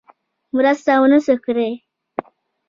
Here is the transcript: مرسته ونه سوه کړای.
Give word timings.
مرسته 0.55 0.91
ونه 1.01 1.19
سوه 1.25 1.37
کړای. 1.45 1.71